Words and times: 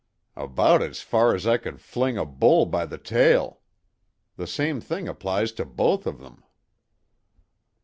"About 0.35 0.81
as 0.81 1.01
far 1.01 1.35
as 1.35 1.45
I 1.45 1.57
could 1.57 1.79
fling 1.79 2.17
a 2.17 2.25
bull 2.25 2.65
by 2.65 2.87
the 2.87 2.97
tail. 2.97 3.59
The 4.35 4.47
same 4.47 4.81
thing 4.81 5.07
applies 5.07 5.51
to 5.51 5.63
both 5.63 6.07
of 6.07 6.17
them." 6.17 6.41